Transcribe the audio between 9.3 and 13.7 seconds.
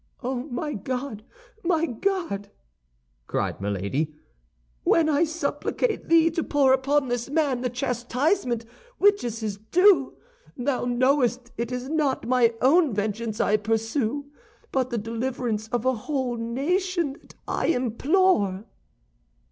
his due, thou knowest it is not my own vengeance I